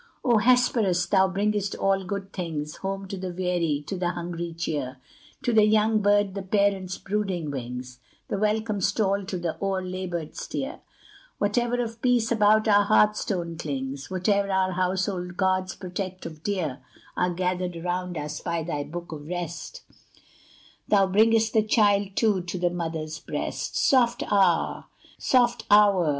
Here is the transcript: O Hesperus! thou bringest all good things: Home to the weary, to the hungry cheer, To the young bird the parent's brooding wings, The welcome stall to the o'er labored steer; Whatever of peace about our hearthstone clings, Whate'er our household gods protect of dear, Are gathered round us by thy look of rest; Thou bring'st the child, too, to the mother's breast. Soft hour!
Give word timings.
O 0.25 0.39
Hesperus! 0.39 1.05
thou 1.05 1.27
bringest 1.27 1.75
all 1.75 2.03
good 2.03 2.33
things: 2.33 2.77
Home 2.77 3.07
to 3.07 3.17
the 3.17 3.29
weary, 3.31 3.83
to 3.85 3.95
the 3.99 4.09
hungry 4.09 4.51
cheer, 4.51 4.97
To 5.43 5.53
the 5.53 5.63
young 5.65 6.01
bird 6.01 6.33
the 6.33 6.41
parent's 6.41 6.97
brooding 6.97 7.51
wings, 7.51 7.99
The 8.27 8.39
welcome 8.39 8.81
stall 8.81 9.23
to 9.25 9.37
the 9.37 9.57
o'er 9.63 9.83
labored 9.85 10.35
steer; 10.35 10.79
Whatever 11.37 11.79
of 11.83 12.01
peace 12.01 12.31
about 12.31 12.67
our 12.67 12.85
hearthstone 12.85 13.59
clings, 13.59 14.07
Whate'er 14.07 14.49
our 14.49 14.71
household 14.71 15.37
gods 15.37 15.75
protect 15.75 16.25
of 16.25 16.41
dear, 16.41 16.79
Are 17.15 17.29
gathered 17.31 17.75
round 17.75 18.17
us 18.17 18.39
by 18.41 18.63
thy 18.63 18.81
look 18.81 19.11
of 19.11 19.27
rest; 19.27 19.83
Thou 20.87 21.05
bring'st 21.05 21.53
the 21.53 21.61
child, 21.61 22.15
too, 22.15 22.41
to 22.41 22.57
the 22.57 22.71
mother's 22.71 23.19
breast. 23.19 23.77
Soft 23.77 24.23
hour! 24.33 24.85